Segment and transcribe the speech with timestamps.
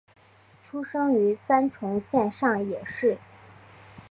[0.63, 3.19] 出生于三重县上野市。